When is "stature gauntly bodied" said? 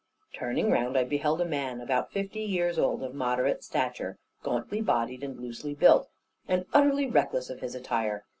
3.63-5.23